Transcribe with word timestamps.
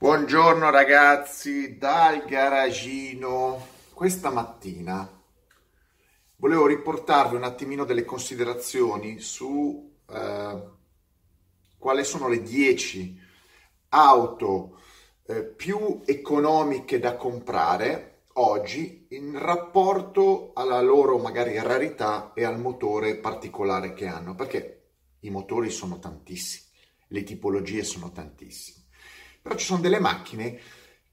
Buongiorno 0.00 0.70
ragazzi 0.70 1.76
dal 1.76 2.24
garagino. 2.24 3.66
Questa 3.92 4.30
mattina 4.30 5.10
volevo 6.36 6.68
riportarvi 6.68 7.34
un 7.34 7.42
attimino 7.42 7.84
delle 7.84 8.04
considerazioni 8.04 9.18
su 9.18 9.92
eh, 10.08 10.62
quali 11.76 12.04
sono 12.04 12.28
le 12.28 12.42
10 12.42 13.20
auto 13.88 14.78
eh, 15.26 15.42
più 15.42 16.00
economiche 16.04 17.00
da 17.00 17.16
comprare 17.16 18.20
oggi 18.34 19.08
in 19.10 19.36
rapporto 19.36 20.52
alla 20.54 20.80
loro 20.80 21.18
magari 21.18 21.60
rarità 21.60 22.30
e 22.34 22.44
al 22.44 22.60
motore 22.60 23.16
particolare 23.16 23.94
che 23.94 24.06
hanno, 24.06 24.36
perché 24.36 24.90
i 25.22 25.30
motori 25.30 25.70
sono 25.70 25.98
tantissimi, 25.98 26.66
le 27.08 27.24
tipologie 27.24 27.82
sono 27.82 28.12
tantissime. 28.12 28.86
Però 29.48 29.58
ci 29.58 29.64
sono 29.64 29.80
delle 29.80 29.98
macchine 29.98 30.60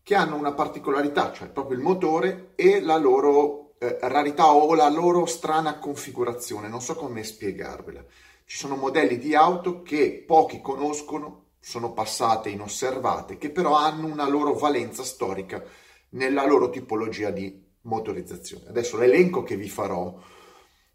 che 0.03 0.13
hanno 0.13 0.35
una 0.35 0.53
particolarità, 0.53 1.31
cioè 1.31 1.47
proprio 1.47 1.77
il 1.77 1.83
motore 1.83 2.51
e 2.55 2.81
la 2.81 2.97
loro 2.97 3.75
eh, 3.79 3.97
rarità 4.01 4.51
o 4.51 4.75
la 4.75 4.89
loro 4.89 5.25
strana 5.25 5.79
configurazione. 5.79 6.67
Non 6.67 6.81
so 6.81 6.95
come 6.95 7.23
spiegarvela. 7.23 8.03
Ci 8.43 8.57
sono 8.57 8.75
modelli 8.75 9.17
di 9.17 9.33
auto 9.35 9.81
che 9.83 10.23
pochi 10.27 10.59
conoscono, 10.59 11.45
sono 11.59 11.93
passate 11.93 12.49
inosservate, 12.49 13.37
che 13.37 13.49
però 13.49 13.75
hanno 13.75 14.05
una 14.05 14.27
loro 14.27 14.53
valenza 14.53 15.03
storica 15.03 15.63
nella 16.09 16.45
loro 16.45 16.69
tipologia 16.69 17.31
di 17.31 17.63
motorizzazione. 17.83 18.67
Adesso 18.67 18.97
l'elenco 18.97 19.43
che 19.43 19.55
vi 19.55 19.69
farò 19.69 20.13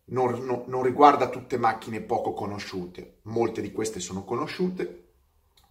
non, 0.05 0.45
non, 0.45 0.65
non 0.67 0.83
riguarda 0.83 1.31
tutte 1.31 1.57
macchine 1.57 2.03
poco 2.03 2.34
conosciute, 2.34 3.20
molte 3.23 3.62
di 3.62 3.73
queste 3.73 3.98
sono 3.98 4.25
conosciute, 4.25 5.09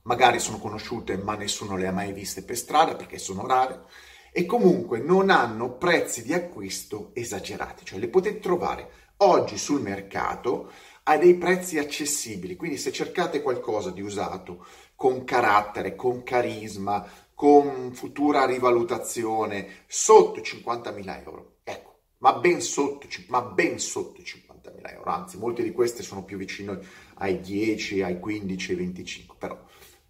magari 0.09 0.39
sono 0.39 0.57
conosciute 0.57 1.17
ma 1.17 1.35
nessuno 1.35 1.77
le 1.77 1.85
ha 1.85 1.91
mai 1.91 2.11
viste 2.13 2.41
per 2.41 2.57
strada 2.57 2.95
perché 2.95 3.19
sono 3.19 3.45
rare. 3.45 3.83
E 4.31 4.45
comunque 4.47 4.99
non 4.99 5.29
hanno 5.29 5.77
prezzi 5.77 6.23
di 6.23 6.33
acquisto 6.33 7.11
esagerati, 7.13 7.85
cioè 7.85 7.99
le 7.99 8.09
potete 8.09 8.39
trovare 8.39 8.91
oggi 9.17 9.57
sul 9.57 9.81
mercato 9.81 10.71
a 11.03 11.17
dei 11.17 11.35
prezzi 11.35 11.77
accessibili, 11.77 12.55
quindi 12.55 12.77
se 12.77 12.91
cercate 12.91 13.41
qualcosa 13.41 13.91
di 13.91 14.01
usato 14.01 14.65
con 14.95 15.23
carattere, 15.23 15.95
con 15.95 16.23
carisma, 16.23 17.05
con 17.33 17.91
futura 17.93 18.45
rivalutazione 18.45 19.83
sotto 19.87 20.41
50.000 20.41 21.21
euro, 21.23 21.57
ecco, 21.63 21.99
ma 22.19 22.33
ben 22.33 22.61
sotto, 22.61 23.07
ma 23.27 23.41
ben 23.41 23.79
sotto 23.79 24.21
50.000 24.21 24.93
euro, 24.93 25.09
anzi 25.09 25.37
molte 25.37 25.63
di 25.63 25.71
queste 25.71 26.03
sono 26.03 26.23
più 26.23 26.37
vicino 26.37 26.79
ai 27.15 27.41
10, 27.41 28.03
ai 28.03 28.19
15, 28.19 28.71
ai 28.71 28.77
25, 28.77 29.35
però 29.39 29.59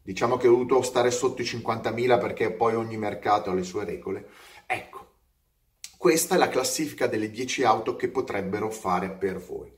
diciamo 0.02 0.38
che 0.38 0.48
ho 0.48 0.52
dovuto 0.52 0.82
stare 0.82 1.12
sotto 1.12 1.42
i 1.42 1.46
50.000 1.46 2.20
perché 2.20 2.52
poi 2.52 2.76
ogni 2.76 2.98
mercato 2.98 3.50
ha 3.50 3.54
le 3.54 3.64
sue 3.64 3.86
regole. 3.86 4.28
Ecco, 4.66 5.08
questa 5.98 6.36
è 6.36 6.38
la 6.38 6.50
classifica 6.50 7.08
delle 7.08 7.30
10 7.30 7.64
auto 7.64 7.96
che 7.96 8.10
potrebbero 8.10 8.70
fare 8.70 9.12
per 9.12 9.38
voi. 9.38 9.72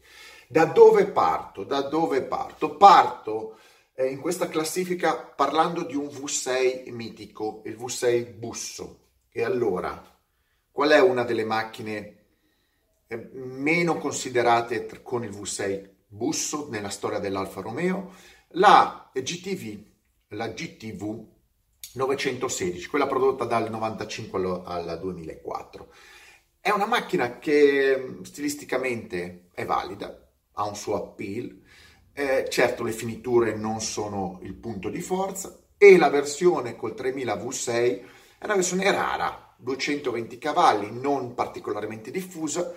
Da 0.48 0.66
dove 0.66 1.08
parto? 1.08 1.64
Da 1.64 1.82
dove 1.82 2.22
parto? 2.24 2.76
Parto 2.76 3.58
eh, 3.96 4.08
in 4.08 4.20
questa 4.20 4.48
classifica 4.48 5.16
parlando 5.16 5.84
di 5.84 5.96
un 5.96 6.08
V6 6.08 6.92
mitico, 6.92 7.62
il 7.66 7.76
V6 7.78 8.34
Busso. 8.34 9.00
E 9.32 9.44
allora, 9.44 10.04
qual 10.72 10.90
è 10.90 11.00
una 11.00 11.24
delle 11.24 11.46
macchine 11.46 12.18
eh, 13.08 13.30
meno 13.34 13.98
considerate 13.98 15.02
con 15.02 15.24
il 15.24 15.32
V6 15.32 15.90
Busso 16.08 16.68
nella 16.70 16.90
storia 16.90 17.20
dell'Alfa 17.20 17.62
Romeo? 17.62 18.14
La 18.56 19.10
GTV 19.14 19.91
la 20.32 20.50
GTV 20.50 21.26
916, 21.94 22.88
quella 22.88 23.08
prodotta 23.08 23.46
dal 23.46 23.70
95 23.70 24.62
al 24.66 24.98
2004. 25.00 25.94
È 26.60 26.70
una 26.70 26.86
macchina 26.86 27.40
che 27.40 28.20
stilisticamente 28.24 29.48
è 29.54 29.66
valida, 29.66 30.30
ha 30.54 30.66
un 30.66 30.76
suo 30.76 30.96
appeal, 30.96 31.60
eh, 32.14 32.48
certo 32.50 32.84
le 32.84 32.92
finiture 32.92 33.56
non 33.56 33.82
sono 33.82 34.40
il 34.44 34.54
punto 34.54 34.90
di 34.90 35.02
forza 35.02 35.58
e 35.78 35.98
la 35.98 36.10
versione 36.10 36.76
col 36.76 36.94
3000 36.94 37.36
V6 37.36 38.02
è 38.38 38.46
una 38.46 38.56
versione 38.56 38.92
rara, 38.92 39.56
220 39.58 40.38
cavalli, 40.38 40.92
non 40.92 41.34
particolarmente 41.34 42.12
diffusa, 42.12 42.74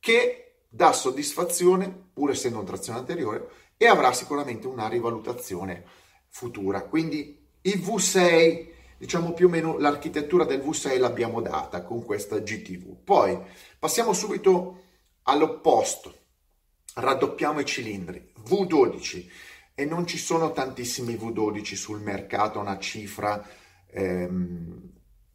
che 0.00 0.62
dà 0.68 0.92
soddisfazione 0.92 2.10
pur 2.12 2.30
essendo 2.30 2.58
un 2.58 2.64
trazione 2.64 2.98
anteriore 2.98 3.48
e 3.76 3.86
avrà 3.86 4.12
sicuramente 4.12 4.66
una 4.66 4.88
rivalutazione 4.88 5.84
futura. 6.28 6.82
Quindi 6.82 7.46
il 7.62 7.78
V6, 7.80 8.66
diciamo 8.98 9.32
più 9.32 9.46
o 9.46 9.50
meno 9.50 9.78
l'architettura 9.78 10.44
del 10.44 10.60
V6 10.60 10.98
l'abbiamo 10.98 11.40
data 11.40 11.82
con 11.82 12.04
questa 12.04 12.38
GTV. 12.38 12.96
Poi 13.02 13.38
passiamo 13.78 14.12
subito 14.12 14.82
all'opposto, 15.22 16.14
raddoppiamo 16.94 17.60
i 17.60 17.64
cilindri, 17.64 18.32
V12 18.48 19.26
e 19.74 19.84
non 19.84 20.06
ci 20.06 20.18
sono 20.18 20.52
tantissimi 20.52 21.14
V12 21.14 21.74
sul 21.74 22.00
mercato, 22.00 22.58
una 22.58 22.78
cifra 22.78 23.46
ehm, 23.90 24.90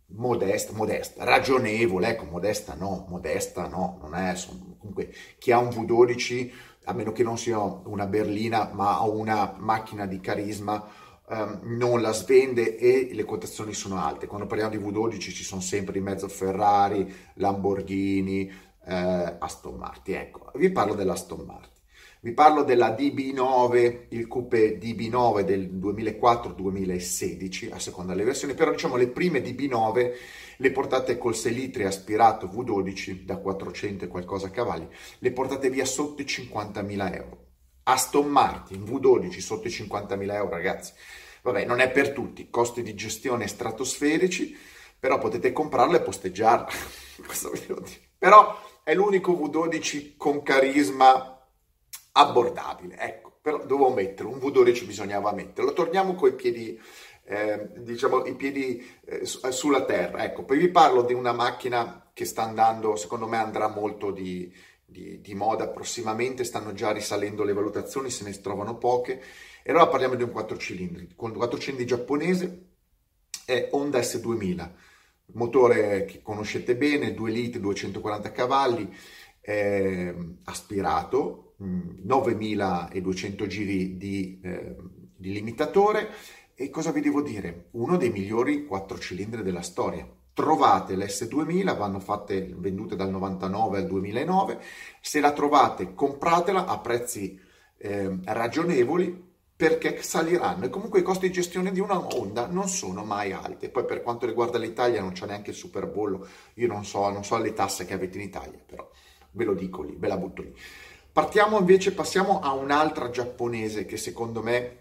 modesta, 0.08 0.74
modesta, 0.74 1.24
ragionevole, 1.24 2.10
ecco, 2.10 2.26
modesta 2.26 2.74
no, 2.74 3.06
modesta 3.08 3.68
no, 3.68 4.00
non 4.02 4.16
è, 4.16 4.32
insomma, 4.32 4.76
comunque 4.78 5.14
chi 5.38 5.52
ha 5.52 5.60
un 5.60 5.70
V12 5.70 6.52
a 6.86 6.94
meno 6.94 7.12
che 7.12 7.24
non 7.24 7.38
sia 7.38 7.60
una 7.60 8.06
berlina, 8.08 8.70
ma 8.74 9.02
una 9.02 9.56
macchina 9.58 10.06
di 10.06 10.20
carisma, 10.20 10.86
um, 11.28 11.60
non 11.64 12.02
la 12.02 12.12
svende 12.12 12.78
e 12.78 13.10
le 13.14 13.24
quotazioni 13.24 13.74
sono 13.74 14.04
alte. 14.04 14.28
Quando 14.28 14.48
parliamo 14.48 14.72
di 14.72 14.84
V12 14.84 15.20
ci 15.20 15.44
sono 15.44 15.62
sempre 15.62 15.98
in 15.98 16.04
mezzo 16.04 16.28
Ferrari, 16.28 17.14
Lamborghini, 17.36 18.52
eh, 18.86 19.36
Aston 19.40 19.76
Martin. 19.76 20.16
Ecco, 20.16 20.52
vi 20.56 20.70
parlo 20.72 20.94
dell'Aston 20.94 21.46
Martin. 21.46 21.72
Vi 22.24 22.32
parlo 22.32 22.64
della 22.64 22.92
DB9, 22.92 24.06
il 24.12 24.30
coupe 24.30 24.80
DB9 24.80 25.42
del 25.42 25.70
2004-2016, 25.74 27.74
a 27.74 27.80
seconda 27.80 28.14
delle 28.14 28.24
versioni, 28.24 28.54
però 28.54 28.72
diciamo 28.72 28.96
le 28.96 29.10
prime 29.10 29.42
DB9 29.42 30.14
le 30.56 30.72
portate 30.72 31.18
col 31.18 31.36
6 31.36 31.54
litri 31.54 31.84
aspirato 31.84 32.48
V12 32.48 33.26
da 33.26 33.36
400 33.36 34.06
e 34.06 34.08
qualcosa 34.08 34.50
cavalli, 34.52 34.88
le 35.18 35.32
portate 35.34 35.70
via 35.70 35.84
sotto 35.84 36.22
i 36.22 36.26
50.000 36.26 37.14
euro. 37.14 37.48
Aston 37.84 38.28
Martin 38.28 38.84
V12 38.84 39.40
sotto 39.40 39.68
i 39.68 39.72
50.000 39.72 40.34
euro, 40.34 40.50
ragazzi. 40.50 40.94
Vabbè, 41.42 41.66
non 41.66 41.82
è 41.82 41.92
per 41.92 42.12
tutti, 42.12 42.50
costi 42.50 42.84
di 42.84 42.96
gestione 42.96 43.50
stratosferici, 43.50 44.58
però 44.98 45.18
potete 45.18 45.52
comprarla 45.52 45.98
e 45.98 46.02
posteggiarla. 46.02 46.70
Però 48.18 48.58
è 48.82 48.94
l'unico 48.94 49.34
V12 49.34 50.14
con 50.16 50.42
carisma 50.42 51.33
abbordabile. 52.14 52.98
Ecco, 52.98 53.38
però 53.42 53.60
dovevo 53.66 53.92
metterlo, 53.92 54.32
un 54.32 54.40
V12 54.40 54.86
bisognava 54.86 55.32
metterlo. 55.34 55.74
Torniamo 55.74 56.16
coi 56.16 56.34
piedi 56.34 56.80
eh, 57.26 57.70
diciamo, 57.78 58.26
i 58.26 58.36
piedi 58.36 58.86
eh, 59.06 59.22
eh, 59.22 59.52
sulla 59.52 59.86
terra. 59.86 60.24
Ecco, 60.24 60.44
poi 60.44 60.58
vi 60.58 60.70
parlo 60.70 61.04
di 61.04 61.14
una 61.14 61.32
macchina 61.32 62.10
che 62.14 62.26
sta 62.26 62.44
andando, 62.44 62.96
secondo 62.96 63.28
me 63.28 63.38
andrà 63.38 63.68
molto 63.68 64.12
di, 64.12 64.54
di, 64.86 65.22
di, 65.22 65.34
moda 65.34 65.68
prossimamente, 65.70 66.44
stanno 66.44 66.74
già 66.74 66.92
risalendo 66.92 67.44
le 67.44 67.54
valutazioni, 67.54 68.10
se 68.10 68.24
ne 68.24 68.40
trovano 68.42 68.78
poche. 68.78 69.22
E 69.64 69.72
allora 69.72 69.88
parliamo 69.88 70.16
di 70.16 70.24
un 70.24 70.32
4 70.32 70.58
cilindri, 70.58 71.14
con 71.16 71.34
4 71.34 71.58
cilindri 71.58 71.86
giapponese, 71.86 72.68
è 73.46 73.70
Honda 73.72 74.00
S2000, 74.00 74.70
motore 75.34 76.06
che 76.06 76.22
conoscete 76.22 76.76
bene, 76.76 77.14
2 77.14 77.32
litri, 77.32 77.60
240 77.62 78.32
cavalli, 78.32 78.94
eh, 79.42 80.16
aspirato, 80.44 81.43
9200 81.58 83.44
mm, 83.44 83.48
giri 83.48 83.98
di, 83.98 84.40
eh, 84.44 84.76
di 85.16 85.32
limitatore 85.32 86.10
e 86.56 86.70
cosa 86.70 86.92
vi 86.92 87.02
devo 87.02 87.22
dire? 87.22 87.68
Uno 87.72 87.98
dei 87.98 88.12
migliori 88.12 88.66
quattro 88.66 89.00
cilindri 89.00 89.44
della 89.44 89.62
storia. 89.62 90.08
Trovate 90.34 90.96
l'S2000, 90.96 91.78
vanno 91.78 92.00
fatte 92.00 92.54
vendute 92.58 92.96
dal 92.96 93.10
99 93.10 93.78
al 93.80 93.88
2009. 93.88 94.60
Se 95.02 95.20
la 95.20 95.32
trovate, 95.32 95.94
compratela 95.94 96.66
a 96.66 96.80
prezzi 96.80 97.40
eh, 97.78 98.18
ragionevoli 98.24 99.32
perché 99.56 100.02
saliranno 100.02 100.66
e 100.66 100.70
comunque 100.70 101.00
i 101.00 101.04
costi 101.04 101.28
di 101.28 101.34
gestione 101.34 101.72
di 101.72 101.80
una 101.80 101.98
Honda 102.16 102.48
non 102.48 102.68
sono 102.68 103.04
mai 103.04 103.32
alti. 103.32 103.70
Poi 103.70 103.86
per 103.86 104.02
quanto 104.02 104.26
riguarda 104.26 104.58
l'Italia 104.58 105.02
non 105.02 105.12
c'è 105.12 105.26
neanche 105.26 105.52
il 105.52 105.56
superbollo, 105.56 106.28
io 106.56 106.68
non 106.68 106.84
so, 106.84 107.10
non 107.10 107.24
so 107.24 107.38
le 107.38 107.54
tasse 107.54 107.86
che 107.86 107.94
avete 107.94 108.18
in 108.18 108.24
Italia, 108.24 108.60
però 108.66 108.90
ve 109.32 109.44
lo 109.46 109.54
dico 109.54 109.82
lì, 109.82 109.96
ve 109.98 110.08
la 110.08 110.18
butto 110.18 110.42
lì. 110.42 110.54
Partiamo 111.14 111.60
invece, 111.60 111.94
passiamo 111.94 112.40
a 112.40 112.54
un'altra 112.54 113.12
giapponese 113.12 113.86
che 113.86 113.98
secondo 113.98 114.42
me 114.42 114.78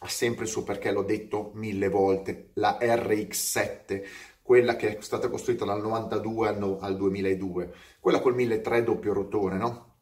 ha 0.00 0.08
sempre 0.08 0.44
il 0.44 0.50
suo 0.50 0.64
perché, 0.64 0.92
l'ho 0.92 1.02
detto 1.02 1.52
mille 1.54 1.88
volte, 1.88 2.50
la 2.56 2.76
RX7, 2.78 4.02
quella 4.42 4.76
che 4.76 4.98
è 4.98 5.00
stata 5.00 5.30
costruita 5.30 5.64
dal 5.64 5.80
92 5.80 6.48
al, 6.78 6.94
2002, 6.94 7.74
quella 8.00 8.20
col 8.20 8.34
1300 8.34 8.92
doppio 8.92 9.14
rotore, 9.14 9.56
no? 9.56 9.94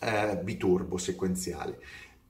Eh, 0.00 0.36
biturbo 0.42 0.98
sequenziale. 0.98 1.78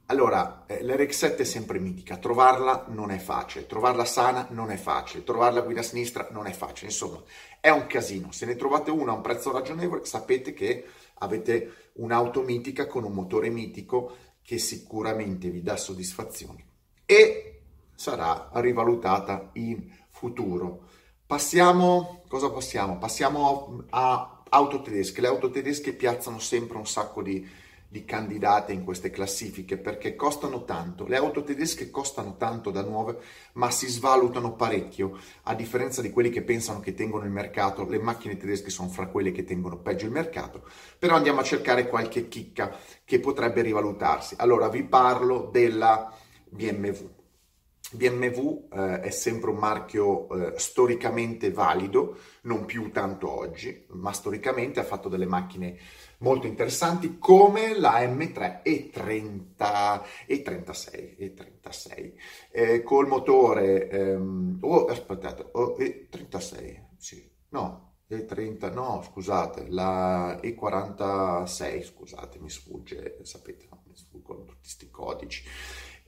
Allora, 0.06 0.62
eh, 0.66 0.84
l'RX7 0.84 1.38
è 1.38 1.44
sempre 1.44 1.80
mitica, 1.80 2.18
trovarla 2.18 2.84
non 2.90 3.10
è 3.10 3.18
facile, 3.18 3.66
trovarla 3.66 4.04
sana 4.04 4.46
non 4.50 4.70
è 4.70 4.76
facile, 4.76 5.24
trovarla 5.24 5.62
guida 5.62 5.82
sinistra 5.82 6.28
non 6.30 6.46
è 6.46 6.52
facile, 6.52 6.90
insomma, 6.90 7.20
è 7.58 7.70
un 7.70 7.88
casino. 7.88 8.30
Se 8.30 8.46
ne 8.46 8.54
trovate 8.54 8.92
una 8.92 9.10
a 9.10 9.16
un 9.16 9.22
prezzo 9.22 9.50
ragionevole, 9.50 10.04
sapete 10.04 10.54
che 10.54 10.84
avete 11.18 11.90
un'auto 11.94 12.42
mitica 12.42 12.86
con 12.86 13.04
un 13.04 13.12
motore 13.12 13.48
mitico 13.48 14.16
che 14.42 14.58
sicuramente 14.58 15.50
vi 15.50 15.62
dà 15.62 15.76
soddisfazioni 15.76 16.64
e 17.04 17.60
sarà 17.94 18.50
rivalutata 18.54 19.50
in 19.54 19.90
futuro. 20.10 20.88
Passiamo, 21.26 22.22
cosa 22.28 22.50
passiamo? 22.50 22.98
Passiamo 22.98 23.84
a 23.90 24.42
auto 24.48 24.82
tedesche. 24.82 25.20
Le 25.20 25.26
auto 25.26 25.50
tedesche 25.50 25.92
piazzano 25.92 26.38
sempre 26.38 26.76
un 26.76 26.86
sacco 26.86 27.22
di 27.22 27.44
di 27.88 28.04
candidate 28.04 28.72
in 28.72 28.84
queste 28.84 29.10
classifiche 29.10 29.76
perché 29.76 30.16
costano 30.16 30.64
tanto. 30.64 31.06
Le 31.06 31.16
auto 31.16 31.42
tedesche 31.42 31.90
costano 31.90 32.36
tanto 32.36 32.70
da 32.70 32.82
nuove, 32.82 33.18
ma 33.54 33.70
si 33.70 33.88
svalutano 33.88 34.54
parecchio. 34.54 35.18
A 35.44 35.54
differenza 35.54 36.02
di 36.02 36.10
quelli 36.10 36.30
che 36.30 36.42
pensano 36.42 36.80
che 36.80 36.94
tengono 36.94 37.24
il 37.24 37.30
mercato, 37.30 37.88
le 37.88 37.98
macchine 37.98 38.36
tedesche 38.36 38.70
sono 38.70 38.88
fra 38.88 39.06
quelle 39.06 39.32
che 39.32 39.44
tengono 39.44 39.78
peggio 39.78 40.06
il 40.06 40.12
mercato. 40.12 40.68
Però 40.98 41.14
andiamo 41.14 41.40
a 41.40 41.44
cercare 41.44 41.88
qualche 41.88 42.28
chicca 42.28 42.76
che 43.04 43.20
potrebbe 43.20 43.62
rivalutarsi. 43.62 44.34
Allora 44.38 44.68
vi 44.68 44.82
parlo 44.82 45.48
della 45.52 46.12
BMW. 46.48 47.15
BMW 47.92 48.68
eh, 48.72 49.00
è 49.00 49.10
sempre 49.10 49.50
un 49.50 49.58
marchio 49.58 50.28
eh, 50.28 50.58
storicamente 50.58 51.52
valido, 51.52 52.18
non 52.42 52.64
più 52.64 52.90
tanto 52.90 53.30
oggi, 53.30 53.86
ma 53.90 54.12
storicamente 54.12 54.80
ha 54.80 54.84
fatto 54.84 55.08
delle 55.08 55.26
macchine 55.26 55.78
molto 56.18 56.46
interessanti 56.46 57.18
come 57.18 57.78
la 57.78 58.00
M3 58.00 58.62
E30 58.62 60.02
e 60.26 60.42
36 60.42 61.16
e 61.16 61.34
36 61.34 62.20
eh, 62.52 62.82
col 62.82 63.06
motore 63.06 63.88
ehm, 63.88 64.58
oh 64.62 64.86
aspettate 64.86 65.48
oh, 65.52 65.76
E36 65.76 66.84
sì 66.96 67.30
no 67.50 67.96
E30 68.08 68.72
no 68.72 69.02
scusate 69.02 69.66
la 69.68 70.40
E46 70.40 71.84
scusate 71.84 72.38
mi 72.38 72.48
sfugge 72.48 73.18
sapete 73.22 73.66
no, 73.70 73.82
mi 73.86 73.96
sfuggono 73.96 74.44
tutti 74.44 74.58
questi 74.60 74.90
codici 74.90 75.44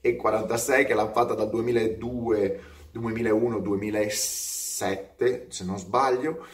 E46 0.03 0.87
che 0.87 0.95
l'ha 0.95 1.11
fatta 1.11 1.35
dal 1.35 1.50
2002 1.50 2.61
2001 2.91 3.59
2007 3.61 5.47
se 5.49 5.65
non 5.65 5.79
sbaglio 5.79 6.47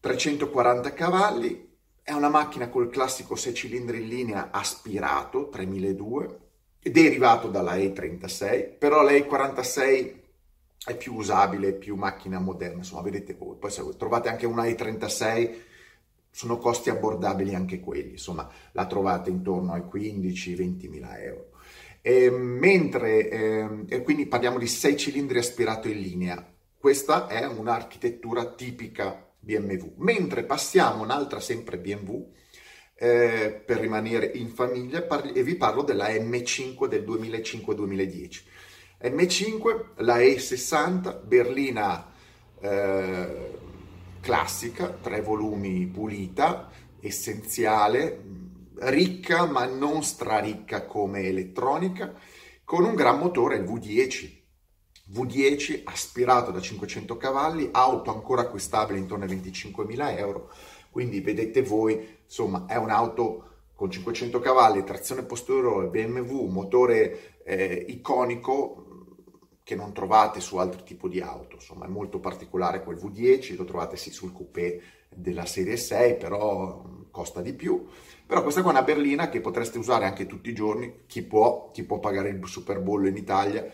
340 0.00 0.92
cavalli 0.92 1.68
è 2.02 2.12
una 2.12 2.28
macchina 2.28 2.68
col 2.68 2.90
classico 2.90 3.36
6 3.36 3.54
cilindri 3.54 4.00
in 4.02 4.08
linea 4.08 4.50
aspirato 4.50 5.48
3002, 5.48 6.38
derivato 6.82 7.48
dalla 7.48 7.76
E36, 7.76 8.78
però 8.78 9.02
la 9.02 9.12
E46 9.12 10.18
è 10.86 10.96
più 10.96 11.14
usabile, 11.14 11.74
più 11.74 11.94
macchina 11.94 12.40
moderna, 12.40 12.78
insomma 12.78 13.02
vedete 13.02 13.34
voi. 13.34 13.56
Poi 13.56 13.70
se 13.70 13.84
trovate 13.96 14.28
anche 14.28 14.46
una 14.46 14.64
E36 14.64 15.58
sono 16.30 16.56
costi 16.58 16.90
abbordabili 16.90 17.54
anche 17.54 17.78
quelli, 17.78 18.12
insomma 18.12 18.48
la 18.72 18.86
trovate 18.86 19.30
intorno 19.30 19.72
ai 19.72 19.82
15-20 19.82 20.88
mila 20.88 21.20
euro. 21.20 21.50
E 22.02 22.30
mentre, 22.30 23.28
eh, 23.28 23.68
e 23.88 24.02
quindi 24.02 24.26
parliamo 24.26 24.58
di 24.58 24.66
6 24.66 24.96
cilindri 24.96 25.38
aspirato 25.38 25.88
in 25.88 26.00
linea, 26.00 26.52
questa 26.78 27.26
è 27.26 27.46
un'architettura 27.46 28.54
tipica 28.54 29.28
BMW. 29.38 29.94
Mentre 29.96 30.44
passiamo 30.44 31.02
un'altra 31.02 31.40
sempre 31.40 31.78
BMW, 31.78 32.32
eh, 32.94 33.62
per 33.64 33.78
rimanere 33.78 34.26
in 34.26 34.48
famiglia, 34.48 35.02
parli, 35.02 35.32
e 35.32 35.42
vi 35.42 35.56
parlo 35.56 35.82
della 35.82 36.08
M5 36.08 36.86
del 36.86 37.02
2005-2010. 37.02 38.42
M5, 39.02 39.84
la 39.96 40.18
E60, 40.18 41.24
berlina 41.24 42.12
eh, 42.60 43.58
classica, 44.20 44.88
tre 44.88 45.22
volumi 45.22 45.86
pulita, 45.86 46.70
essenziale, 47.00 48.22
ricca 48.80 49.46
ma 49.46 49.66
non 49.66 50.02
straricca 50.02 50.86
come 50.86 51.22
elettronica, 51.22 52.14
con 52.64 52.84
un 52.84 52.94
gran 52.94 53.18
motore, 53.18 53.56
il 53.56 53.64
V10, 53.64 54.38
V10 55.12 55.82
aspirato 55.84 56.50
da 56.50 56.60
500 56.60 57.16
cavalli, 57.16 57.68
auto 57.72 58.12
ancora 58.12 58.42
acquistabile 58.42 58.98
intorno 58.98 59.24
ai 59.24 59.36
25.000 59.36 60.18
euro, 60.18 60.50
quindi 60.90 61.20
vedete 61.20 61.62
voi, 61.62 62.18
insomma 62.24 62.66
è 62.66 62.76
un'auto 62.76 63.46
con 63.74 63.90
500 63.90 64.38
cavalli, 64.40 64.84
trazione 64.84 65.24
posteriore, 65.24 65.88
BMW, 65.88 66.46
motore 66.46 67.38
eh, 67.44 67.84
iconico 67.88 68.84
che 69.64 69.74
non 69.74 69.92
trovate 69.92 70.40
su 70.40 70.56
altri 70.56 70.82
tipi 70.84 71.08
di 71.08 71.20
auto, 71.20 71.56
insomma 71.56 71.86
è 71.86 71.88
molto 71.88 72.20
particolare 72.20 72.82
quel 72.82 72.98
V10, 72.98 73.56
lo 73.56 73.64
trovate 73.64 73.96
sì 73.96 74.10
sul 74.10 74.32
coupé 74.32 74.82
della 75.08 75.46
serie 75.46 75.76
6, 75.76 76.16
però 76.16 76.84
costa 77.10 77.40
di 77.40 77.52
più. 77.52 77.86
Però 78.26 78.42
questa 78.42 78.62
qua 78.62 78.70
è 78.70 78.74
una 78.74 78.84
berlina 78.84 79.28
che 79.28 79.40
potreste 79.40 79.78
usare 79.78 80.04
anche 80.04 80.26
tutti 80.26 80.50
i 80.50 80.54
giorni, 80.54 81.02
chi 81.06 81.22
può, 81.22 81.70
chi 81.72 81.82
può 81.82 81.98
pagare 81.98 82.28
il 82.28 82.40
super 82.46 82.80
bollo 82.80 83.08
in 83.08 83.16
Italia, 83.16 83.70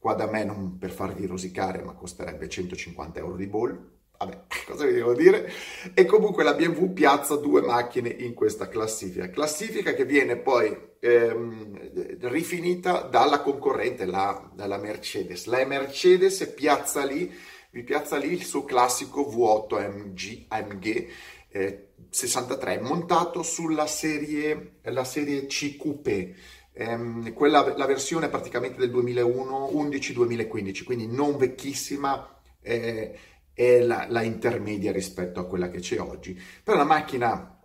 Qua 0.00 0.14
da 0.14 0.26
me 0.26 0.44
non 0.44 0.78
per 0.78 0.92
farvi 0.92 1.26
rosicare, 1.26 1.82
ma 1.82 1.92
costerebbe 1.92 2.48
150 2.48 3.18
euro 3.18 3.36
di 3.36 3.46
boll. 3.46 3.78
Vabbè, 4.16 4.44
cosa 4.66 4.86
vi 4.86 4.94
devo 4.94 5.12
dire? 5.12 5.52
E 5.92 6.06
comunque 6.06 6.42
la 6.42 6.54
BMW 6.54 6.94
piazza 6.94 7.36
due 7.36 7.60
macchine 7.60 8.08
in 8.08 8.32
questa 8.32 8.68
classifica. 8.68 9.28
Classifica 9.28 9.92
che 9.92 10.06
viene 10.06 10.36
poi 10.36 10.74
ehm, 11.00 12.18
rifinita 12.28 13.02
dalla 13.02 13.42
concorrente, 13.42 14.06
la, 14.06 14.50
dalla 14.54 14.78
Mercedes. 14.78 15.44
La 15.44 15.66
Mercedes 15.66 16.50
piazza 16.56 17.04
lì, 17.04 17.30
vi 17.70 17.82
piazza 17.82 18.16
lì 18.16 18.32
il 18.32 18.44
suo 18.44 18.64
classico 18.64 19.20
V8 19.20 19.82
AMG, 19.82 20.44
AMG 20.48 21.08
eh, 21.50 21.88
63 22.08 22.80
montato 22.80 23.42
sulla 23.42 23.86
serie, 23.86 24.78
la 24.82 25.04
serie 25.04 25.46
C 25.46 25.76
Coupé 25.76 26.34
ehm, 26.72 27.32
quella, 27.32 27.76
la 27.76 27.86
versione 27.86 28.28
praticamente 28.28 28.78
del 28.78 28.90
2011-2015, 28.90 30.84
quindi 30.84 31.06
non 31.06 31.36
vecchissima, 31.36 32.36
eh, 32.60 33.18
è 33.52 33.80
la, 33.80 34.06
la, 34.08 34.22
intermedia 34.22 34.92
rispetto 34.92 35.40
a 35.40 35.46
quella 35.46 35.68
che 35.68 35.80
c'è 35.80 36.00
oggi. 36.00 36.40
Però 36.62 36.76
una 36.76 36.86
macchina 36.86 37.58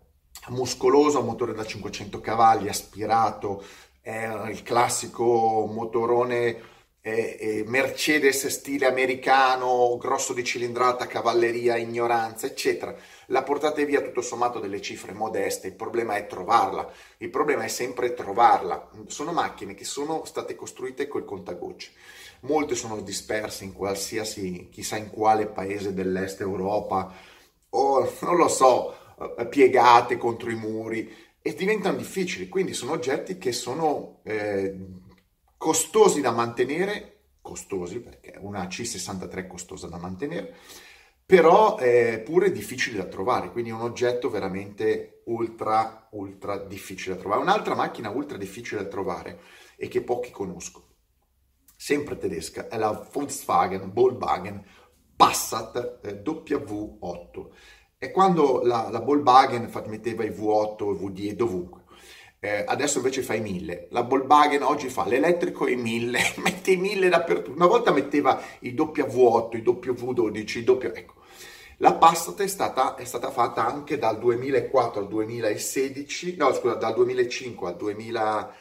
muscolosa, 0.50 1.22
motore 1.22 1.54
da 1.54 1.66
500 1.66 2.20
cavalli, 2.20 2.68
aspirato, 2.68 3.64
è 4.02 4.28
il 4.50 4.62
classico 4.64 5.66
motorone 5.72 6.74
eh, 7.07 7.63
Mercedes 7.68 8.48
stile 8.48 8.88
americano, 8.88 9.96
grosso 9.98 10.34
di 10.34 10.44
cilindrata, 10.44 11.06
cavalleria, 11.06 11.77
ignoranza, 11.77 12.48
eccetera. 12.48 12.96
La 13.27 13.44
portate 13.44 13.86
via 13.86 14.01
tutto 14.01 14.22
sommato 14.22 14.60
delle 14.60 14.82
cifre 14.82 15.13
modeste, 15.13 15.68
il 15.68 15.75
problema 15.75 16.15
è 16.15 16.25
trovarla, 16.25 16.91
il 17.18 17.30
problema 17.30 17.63
è 17.63 17.68
sempre 17.68 18.15
trovarla. 18.15 18.89
Sono 19.06 19.34
macchine 19.34 19.75
che 19.75 19.84
sono 19.84 20.25
state 20.25 20.56
costruite 20.56 21.08
col 21.08 21.25
contagocce. 21.25 21.91
Molte 22.41 22.74
sono 22.74 23.00
disperse 23.01 23.65
in 23.65 23.74
qualsiasi, 23.74 24.70
chissà 24.72 24.98
in 24.98 25.12
quale 25.12 25.46
paese 25.46 25.94
dell'est 25.94 26.41
Europa, 26.41 27.13
o 27.70 28.12
non 28.22 28.36
lo 28.36 28.48
so, 28.48 28.96
eh, 29.38 29.46
piegate 29.46 30.18
contro 30.18 30.50
i 30.50 30.56
muri 30.56 31.13
e 31.39 31.53
diventano 31.53 31.98
difficili. 31.98 32.50
Quindi 32.50 32.74
sono 32.74 32.94
oggetti 32.94 33.38
che 33.38 33.51
sono 33.51 34.22
eh, 34.24 35.03
costosi 35.65 36.22
da 36.22 36.29
mantenere, 36.29 37.38
costosi 37.41 38.00
perché 38.00 38.38
una 38.39 38.65
C63 38.65 39.34
è 39.34 39.48
costosa 39.48 39.88
da 39.88 39.98
mantenere, 39.98 40.53
però 41.25 41.75
è 41.77 42.22
pure 42.24 42.51
difficile 42.51 42.98
da 42.98 43.05
trovare, 43.05 43.50
quindi 43.51 43.72
è 43.72 43.74
un 43.74 43.81
oggetto 43.81 44.29
veramente 44.29 45.24
ultra, 45.25 46.07
ultra 46.12 46.60
difficile 46.60 47.15
da 47.15 47.22
trovare. 47.22 47.41
Un'altra 47.41 47.74
macchina 47.74 48.12
ultra 48.12 48.38
difficile 48.38 48.84
da 48.84 48.89
trovare 48.89 49.39
e 49.75 49.88
che 49.88 50.03
pochi 50.03 50.29
conoscono, 50.29 50.86
sempre 51.75 52.15
tedesca, 52.19 52.67
è 52.67 52.77
la 52.77 52.91
Volkswagen 53.12 53.91
Volkswagen 53.91 54.63
Passat 55.15 56.00
eh, 56.03 56.22
W8. 56.24 57.48
E 57.98 58.12
quando 58.12 58.62
la, 58.62 58.89
la 58.91 59.00
Volkswagen 59.00 59.72
metteva 59.88 60.24
i 60.24 60.29
V8, 60.29 60.93
i 60.93 61.31
V10 61.31 61.31
dovunque, 61.31 61.85
eh, 62.46 62.64
adesso 62.68 62.98
invece 62.98 63.24
fai 63.24 63.42
1000. 63.42 63.88
La 63.90 64.04
Volkswagen 64.04 64.62
oggi 64.62 64.88
fa 64.90 65.08
l'elettrico 65.08 65.66
e 65.66 65.75
1000, 65.75 66.20
mette 66.44 66.72
i 66.72 66.78
1000 66.78 67.10
dappertutto. 67.10 67.56
Una 67.56 67.66
volta 67.66 67.92
metteva 67.92 68.40
i 68.60 68.74
W8, 68.74 69.58
i 69.58 69.62
W12, 69.62 70.60
i 70.60 70.64
W... 70.64 70.92
Ecco. 70.94 71.14
La 71.80 71.96
Passat 71.96 72.42
è 72.42 72.48
stata, 72.48 72.96
è 72.96 73.04
stata 73.04 73.32
fatta 73.32 73.66
anche 73.66 73.98
dal 73.98 74.20
2004 74.20 75.02
al 75.02 75.08
2016, 75.08 76.36
no 76.38 76.54
scusa, 76.54 76.75
dal 76.75 76.94
2005 76.94 77.68
al 77.68 77.75
2000, 77.75 78.56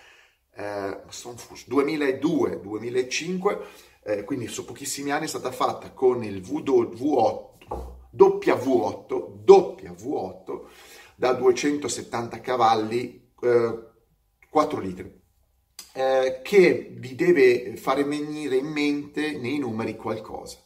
eh, 0.57 1.01
2002, 1.67 2.61
2005, 2.61 3.59
eh, 4.03 4.25
quindi 4.25 4.49
su 4.49 4.65
pochissimi 4.65 5.13
anni 5.13 5.27
è 5.27 5.29
stata 5.29 5.53
fatta 5.53 5.93
con 5.93 6.25
il 6.25 6.41
V8, 6.41 7.53
W8, 8.17 9.45
W8 9.45 10.61
da 11.15 11.33
270 11.35 12.41
cavalli 12.41 13.24
4 14.51 14.81
litri. 14.81 15.23
eh, 15.95 16.41
che 16.43 16.91
vi 16.99 17.15
deve 17.15 17.77
fare 17.77 18.05
venire 18.05 18.57
in 18.57 18.67
mente 18.67 19.39
nei 19.39 19.59
numeri 19.59 19.97
qualcosa. 19.97 20.59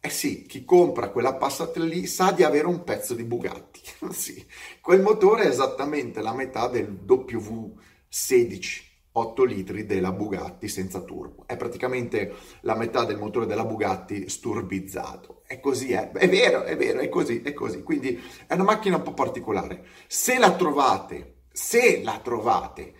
Eh 0.00 0.10
sì, 0.10 0.46
chi 0.46 0.64
compra 0.64 1.10
quella 1.10 1.34
Passat 1.36 1.76
lì 1.78 2.06
sa 2.06 2.30
di 2.32 2.44
avere 2.44 2.66
un 2.66 2.84
pezzo 2.84 3.14
di 3.14 3.24
Bugatti. 3.24 3.80
sì, 4.12 4.44
quel 4.80 5.00
motore 5.02 5.44
è 5.44 5.48
esattamente 5.48 6.20
la 6.22 6.34
metà 6.34 6.68
del 6.68 6.88
W16 7.06 8.86
8 9.12 9.42
litri 9.44 9.84
della 9.86 10.12
Bugatti 10.12 10.68
senza 10.68 11.00
turbo. 11.02 11.44
È 11.46 11.56
praticamente 11.56 12.32
la 12.60 12.76
metà 12.76 13.04
del 13.04 13.18
motore 13.18 13.46
della 13.46 13.64
Bugatti 13.64 14.28
sturbizzato. 14.28 15.42
È 15.46 15.58
così, 15.60 15.92
è, 15.92 16.10
è 16.12 16.28
vero, 16.28 16.62
è 16.62 16.76
vero, 16.76 17.00
è 17.00 17.08
così, 17.08 17.42
è 17.42 17.52
così. 17.52 17.82
Quindi 17.82 18.16
è 18.46 18.54
una 18.54 18.62
macchina 18.64 18.96
un 18.96 19.02
po' 19.02 19.14
particolare. 19.14 19.84
Se 20.06 20.38
la 20.38 20.54
trovate, 20.54 21.37
se 21.58 22.02
la 22.04 22.20
trovate, 22.22 22.94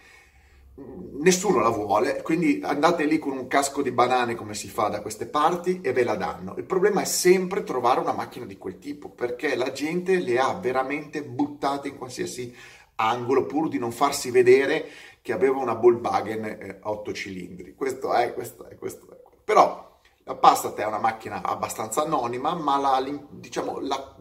nessuno 1.21 1.61
la 1.61 1.69
vuole, 1.69 2.23
quindi 2.23 2.61
andate 2.65 3.05
lì 3.05 3.21
con 3.21 3.37
un 3.37 3.47
casco 3.47 3.83
di 3.83 3.93
banane 3.93 4.35
come 4.35 4.55
si 4.55 4.69
fa 4.69 4.89
da 4.89 5.01
queste 5.01 5.27
parti 5.27 5.81
e 5.81 5.93
ve 5.93 6.03
la 6.03 6.17
danno. 6.17 6.57
Il 6.57 6.65
problema 6.65 7.01
è 7.01 7.05
sempre 7.05 7.63
trovare 7.63 8.01
una 8.01 8.13
macchina 8.13 8.47
di 8.47 8.59
quel 8.59 8.81
tipo, 8.81 9.11
perché 9.11 9.55
la 9.55 9.71
gente 9.71 10.19
le 10.19 10.41
ha 10.41 10.55
veramente 10.55 11.23
buttate 11.23 11.87
in 11.87 11.97
qualsiasi 11.97 12.53
angolo 12.97 13.47
pur 13.47 13.69
di 13.69 13.79
non 13.79 13.93
farsi 13.93 14.33
vedere 14.33 14.87
che 15.23 15.33
aveva 15.33 15.59
una 15.59 15.75
Volkswagen 15.75 16.45
eh, 16.45 16.79
a 16.81 16.91
8 16.91 17.13
cilindri. 17.13 17.75
Questo 17.77 18.13
è, 18.13 18.35
questo 18.35 18.67
è, 18.69 18.77
questo 18.77 19.09
è. 19.13 19.17
Però 19.45 20.01
la 20.25 20.35
Passat 20.35 20.77
è 20.79 20.85
una 20.85 20.99
macchina 20.99 21.43
abbastanza 21.43 22.03
anonima, 22.03 22.55
ma 22.55 22.77
la, 22.77 23.19
diciamo, 23.31 23.79
la, 23.81 24.17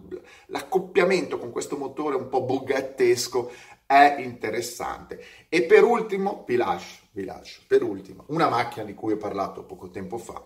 l'accoppiamento 0.48 1.38
con 1.38 1.52
questo 1.52 1.76
motore 1.76 2.16
un 2.16 2.30
po' 2.30 2.44
bugattesco 2.44 3.52
è 3.88 4.18
interessante. 4.20 5.24
E 5.50 5.64
per 5.64 5.84
ultimo, 5.84 6.44
vi 6.46 6.58
lascio, 6.58 7.06
vi 7.12 7.24
lascio, 7.24 7.62
per 7.66 7.82
ultimo, 7.82 8.26
una 8.28 8.50
macchina 8.50 8.86
di 8.86 8.94
cui 8.94 9.14
ho 9.14 9.18
parlato 9.18 9.64
poco 9.64 9.90
tempo 9.90 10.18
fa. 10.18 10.44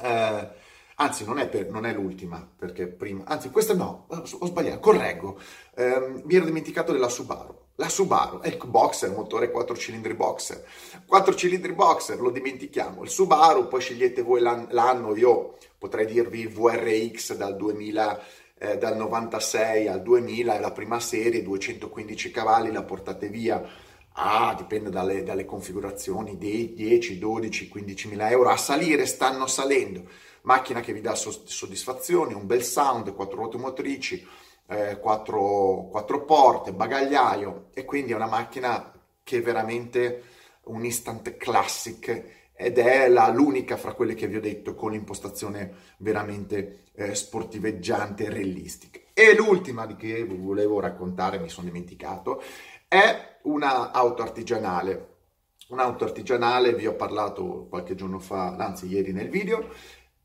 Eh, 0.00 0.48
anzi, 0.96 1.24
non 1.24 1.38
è, 1.38 1.48
per, 1.48 1.70
non 1.70 1.84
è, 1.84 1.92
l'ultima, 1.92 2.44
perché 2.56 2.86
prima, 2.86 3.24
anzi, 3.26 3.50
questa 3.50 3.74
no, 3.74 4.06
ho 4.08 4.46
sbagliato, 4.46 4.80
correggo, 4.80 5.38
eh, 5.74 6.22
mi 6.24 6.34
ero 6.34 6.46
dimenticato 6.46 6.92
della 6.92 7.10
Subaru. 7.10 7.60
La 7.76 7.88
Subaru 7.88 8.40
è 8.40 8.48
il 8.48 8.58
boxer, 8.64 9.10
motore 9.10 9.50
4 9.50 9.76
cilindri 9.76 10.14
boxer. 10.14 10.64
4 11.06 11.34
cilindri 11.34 11.72
boxer, 11.72 12.20
lo 12.20 12.30
dimentichiamo. 12.30 13.02
Il 13.02 13.10
Subaru, 13.10 13.68
poi 13.68 13.80
scegliete 13.80 14.22
voi 14.22 14.40
l'anno, 14.40 15.14
io 15.14 15.56
potrei 15.78 16.06
dirvi 16.06 16.46
VRX 16.46 17.34
dal 17.34 17.56
2000, 17.56 18.22
eh, 18.62 18.78
dal 18.78 18.96
96 18.96 19.88
al 19.88 20.02
2000, 20.02 20.54
è 20.54 20.60
la 20.60 20.70
prima 20.70 21.00
serie, 21.00 21.42
215 21.42 22.30
cavalli, 22.30 22.70
la 22.70 22.84
portate 22.84 23.26
via. 23.26 23.60
Ah, 24.12 24.54
dipende 24.56 24.88
dalle, 24.88 25.24
dalle 25.24 25.44
configurazioni, 25.44 26.38
dei 26.38 26.72
10, 26.72 27.18
12, 27.18 27.66
15 27.66 28.08
mila 28.08 28.30
euro. 28.30 28.50
A 28.50 28.56
salire 28.56 29.04
stanno 29.06 29.48
salendo. 29.48 30.08
Macchina 30.42 30.80
che 30.80 30.92
vi 30.92 31.00
dà 31.00 31.16
soddisfazione, 31.16 32.34
un 32.34 32.46
bel 32.46 32.62
sound, 32.62 33.12
quattro 33.14 33.36
ruote 33.38 33.58
motrici, 33.58 34.24
eh, 34.68 34.98
quattro, 35.00 35.88
quattro 35.90 36.24
porte, 36.24 36.72
bagagliaio 36.72 37.70
e 37.74 37.84
quindi 37.84 38.12
è 38.12 38.16
una 38.16 38.26
macchina 38.26 38.92
che 39.24 39.38
è 39.38 39.42
veramente 39.42 40.22
un 40.64 40.84
instant 40.84 41.36
classic 41.36 42.41
ed 42.62 42.78
è 42.78 43.08
la, 43.08 43.28
l'unica 43.28 43.76
fra 43.76 43.92
quelle 43.92 44.14
che 44.14 44.26
vi 44.26 44.36
ho 44.36 44.40
detto 44.40 44.74
con 44.74 44.92
l'impostazione 44.92 45.72
veramente 45.98 46.84
eh, 46.94 47.14
sportiveggiante 47.14 48.24
e 48.24 48.30
realistica. 48.30 49.00
E 49.12 49.34
l'ultima 49.34 49.84
di 49.86 49.96
che 49.96 50.24
volevo 50.24 50.80
raccontare, 50.80 51.38
mi 51.38 51.48
sono 51.48 51.66
dimenticato, 51.66 52.42
è 52.88 53.38
una 53.42 53.90
auto 53.90 54.22
artigianale. 54.22 55.08
Un'auto 55.68 56.04
artigianale, 56.04 56.74
vi 56.74 56.86
ho 56.86 56.94
parlato 56.94 57.66
qualche 57.68 57.94
giorno 57.94 58.18
fa, 58.18 58.56
anzi 58.56 58.88
ieri 58.88 59.12
nel 59.12 59.30
video, 59.30 59.70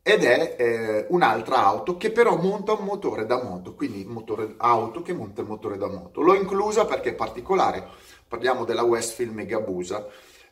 ed 0.02 0.24
è 0.24 0.56
eh, 0.58 1.06
un'altra 1.10 1.66
auto 1.66 1.98
che 1.98 2.12
però 2.12 2.38
monta 2.38 2.74
un 2.74 2.86
motore 2.86 3.26
da 3.26 3.44
moto, 3.44 3.74
quindi 3.74 4.06
motore 4.06 4.56
auto 4.58 5.02
che 5.02 5.14
monta 5.14 5.42
il 5.42 5.48
motore 5.48 5.78
da 5.78 5.88
moto. 5.88 6.22
L'ho 6.22 6.34
inclusa 6.34 6.86
perché 6.86 7.10
è 7.10 7.14
particolare, 7.14 7.86
parliamo 8.28 8.64
della 8.64 8.84
Westfield 8.84 9.34
Megabusa, 9.34 10.08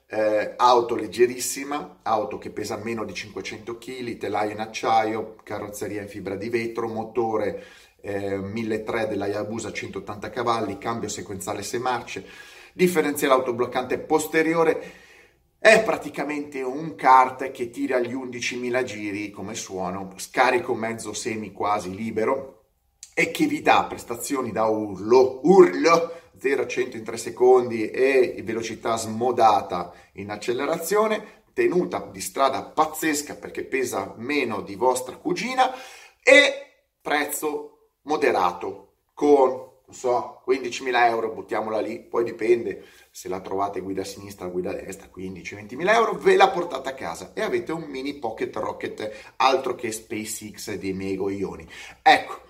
eh, 0.08 0.54
auto 0.58 0.96
leggerissima, 0.96 2.00
auto 2.04 2.38
che 2.38 2.52
pesa 2.52 2.78
meno 2.78 3.04
di 3.06 3.14
500 3.14 3.78
kg, 3.78 4.18
telaio 4.18 4.52
in 4.52 4.60
acciaio, 4.60 5.36
carrozzeria 5.44 6.02
in 6.02 6.08
fibra 6.08 6.36
di 6.36 6.50
vetro, 6.50 6.88
motore 6.88 7.64
eh, 8.02 8.38
1300 8.38 9.08
della 9.08 9.28
Yabusa 9.28 9.72
180 9.72 10.30
cavalli, 10.30 10.78
cambio 10.78 11.10
sequenziale 11.10 11.64
6 11.64 11.80
marce, 11.80 12.26
differenziale 12.74 13.34
autobloccante 13.34 13.98
posteriore, 13.98 15.04
è 15.58 15.82
praticamente 15.82 16.62
un 16.62 16.94
kart 16.94 17.50
che 17.50 17.72
tira 17.72 17.98
gli 18.00 18.14
11.000 18.14 18.84
giri 18.84 19.32
come 19.32 19.56
suono, 19.56 20.14
scarico 20.18 20.76
mezzo 20.76 21.14
semi 21.14 21.52
quasi 21.52 21.96
libero 21.96 22.66
e 23.16 23.32
che 23.32 23.48
vi 23.48 23.64
dà 23.64 23.86
prestazioni 23.86 24.52
da 24.52 24.66
urlo, 24.66 25.40
urlo 25.44 26.22
0-100 26.40 26.98
in 26.98 27.04
3 27.04 27.18
secondi 27.18 27.90
e 27.90 28.42
velocità 28.44 28.96
smodata 28.96 29.94
in 30.14 30.30
accelerazione, 30.30 31.44
tenuta 31.54 32.10
di 32.12 32.22
strada 32.22 32.64
pazzesca 32.64 33.36
perché 33.36 33.64
pesa 33.64 34.14
meno 34.18 34.62
di 34.62 34.76
vostra 34.76 35.16
cugina 35.16 35.74
e 36.22 36.84
prezzo 37.02 37.92
moderato 38.02 38.98
con 39.14 39.74
non 39.88 39.96
so, 39.96 40.42
15.000 40.48 41.06
euro, 41.10 41.32
buttiamola 41.32 41.80
lì, 41.80 42.00
poi 42.00 42.24
dipende 42.24 42.86
se 43.12 43.30
la 43.30 43.40
trovate 43.40 43.82
guida 43.82 44.02
a 44.02 44.06
sinistra, 44.06 44.48
guida 44.48 44.72
a 44.72 44.74
destra, 44.74 45.10
15-20.000 45.16 45.94
euro, 45.94 46.14
ve 46.14 46.36
la 46.36 46.50
portate 46.50 46.90
a 46.90 46.94
casa 46.94 47.34
e 47.36 47.42
avete 47.42 47.72
un 47.72 47.84
mini 47.84 48.16
pocket 48.16 48.56
rocket, 48.56 49.34
altro 49.36 49.76
che 49.76 49.92
SpaceX 49.92 50.74
dei 50.74 50.94
mego 50.94 51.30
ioni. 51.30 51.68
Ecco, 52.02 52.42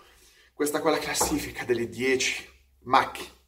questa 0.53 0.79
qua 0.79 0.91
è 0.91 0.93
la 0.93 0.99
classifica 0.99 1.65
delle 1.65 1.89
10 1.89 2.49
macchine 2.83 3.43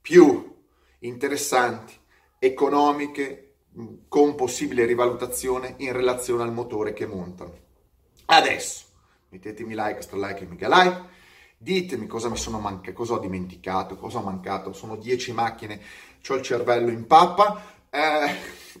più 0.00 0.56
interessanti, 1.00 1.94
economiche, 2.38 3.54
con 4.08 4.34
possibile 4.34 4.84
rivalutazione 4.84 5.74
in 5.78 5.92
relazione 5.92 6.42
al 6.42 6.52
motore 6.52 6.92
che 6.92 7.06
montano. 7.06 7.54
Adesso, 8.26 8.84
mettetemi 9.28 9.74
like, 9.74 10.02
stra 10.02 10.18
like 10.18 10.44
e 10.44 10.46
mega 10.46 10.68
like 10.68 11.08
Ditemi 11.62 12.06
cosa 12.06 12.30
mi 12.30 12.38
sono 12.38 12.58
mancato, 12.58 12.94
cosa 12.94 13.12
ho 13.12 13.18
dimenticato, 13.18 13.94
cosa 13.96 14.16
ho 14.16 14.22
mancato. 14.22 14.72
Sono 14.72 14.96
10 14.96 15.32
macchine, 15.32 15.78
ho 16.26 16.34
il 16.34 16.40
cervello 16.40 16.90
in 16.90 17.06
pappa. 17.06 17.62
Eh, 17.90 18.36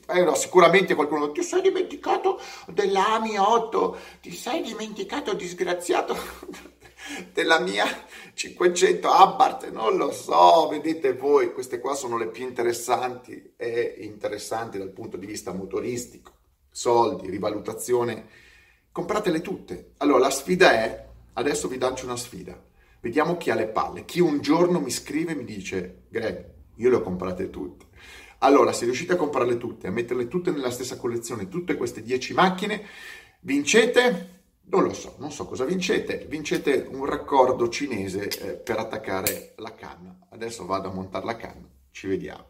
eh 0.08 0.24
no, 0.24 0.34
sicuramente 0.34 0.94
qualcuno 0.94 1.32
ti 1.32 1.42
sei 1.42 1.62
dimenticato 1.62 2.40
dell'AMI 2.68 3.36
8, 3.38 3.98
ti 4.20 4.32
sei 4.32 4.62
dimenticato 4.62 5.34
disgraziato 5.34 6.16
della 7.32 7.58
mia 7.58 7.86
500 8.34 9.08
Abarth, 9.08 9.70
non 9.70 9.96
lo 9.96 10.12
so, 10.12 10.68
vedete 10.68 11.14
voi, 11.14 11.52
queste 11.52 11.80
qua 11.80 11.94
sono 11.94 12.16
le 12.16 12.28
più 12.28 12.44
interessanti 12.44 13.54
e 13.56 13.96
interessanti 13.98 14.78
dal 14.78 14.90
punto 14.90 15.16
di 15.16 15.26
vista 15.26 15.52
motoristico, 15.52 16.32
soldi, 16.70 17.28
rivalutazione, 17.28 18.28
compratele 18.92 19.40
tutte. 19.40 19.94
Allora 19.98 20.20
la 20.20 20.30
sfida 20.30 20.72
è, 20.72 21.08
adesso 21.34 21.68
vi 21.68 21.78
lancio 21.78 22.04
una 22.04 22.16
sfida, 22.16 22.68
Vediamo 23.00 23.38
chi 23.38 23.50
ha 23.50 23.54
le 23.54 23.66
palle. 23.66 24.04
Chi 24.04 24.20
un 24.20 24.40
giorno 24.40 24.78
mi 24.78 24.90
scrive 24.90 25.32
e 25.32 25.34
mi 25.34 25.44
dice, 25.44 26.02
Greg, 26.10 26.44
io 26.76 26.90
le 26.90 26.96
ho 26.96 27.00
comprate 27.00 27.48
tutte. 27.48 27.86
Allora, 28.42 28.72
se 28.72 28.84
riuscite 28.84 29.12
a 29.12 29.16
comprarle 29.16 29.58
tutte, 29.58 29.86
a 29.86 29.90
metterle 29.90 30.28
tutte 30.28 30.50
nella 30.50 30.70
stessa 30.70 30.96
collezione, 30.96 31.48
tutte 31.48 31.76
queste 31.76 32.02
10 32.02 32.32
macchine, 32.32 32.86
vincete? 33.40 34.38
Non 34.70 34.84
lo 34.84 34.92
so, 34.94 35.16
non 35.18 35.30
so 35.30 35.46
cosa 35.46 35.64
vincete. 35.64 36.26
Vincete 36.28 36.88
un 36.90 37.04
raccordo 37.04 37.68
cinese 37.68 38.28
eh, 38.28 38.52
per 38.54 38.78
attaccare 38.78 39.54
la 39.56 39.74
canna. 39.74 40.16
Adesso 40.30 40.64
vado 40.64 40.88
a 40.88 40.92
montare 40.92 41.26
la 41.26 41.36
canna. 41.36 41.68
Ci 41.90 42.06
vediamo. 42.06 42.49